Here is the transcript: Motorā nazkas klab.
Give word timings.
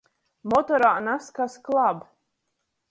Motorā 0.53 0.89
nazkas 1.09 1.61
klab. 1.69 2.05